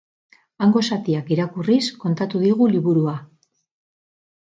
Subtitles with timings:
[0.63, 3.15] Hango zatiak irakurriz kontatu digu liburuaz.